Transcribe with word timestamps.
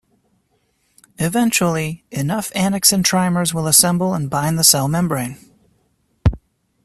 Eventually, 1.19 2.03
enough 2.09 2.49
annexin 2.53 3.03
trimers 3.03 3.53
will 3.53 3.67
assemble 3.67 4.15
and 4.15 4.31
bind 4.31 4.57
the 4.57 4.63
cell 4.63 4.87
membrane. 4.87 5.37